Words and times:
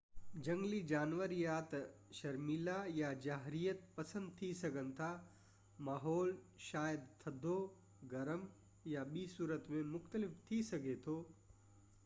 جهنگلي 0.45 0.77
جانور 0.91 1.33
يا 1.39 1.55
ته 1.71 1.81
شرميلا 2.19 2.77
يا 2.99 3.11
جارحيت 3.25 3.83
پسند 3.97 4.31
ٿي 4.39 4.49
سگهن 4.61 4.89
ٿا 5.01 5.09
ماحول 5.89 6.33
شايد 6.69 7.05
ٿڌو 7.25 7.53
گرم 8.15 8.47
يا 8.95 9.03
ٻي 9.13 9.27
صورت 9.35 9.69
۾ 9.77 9.85
مختلف 9.93 10.33
ٿي 10.49 10.63
سگهي 10.73 10.97
ٿو 11.09 11.19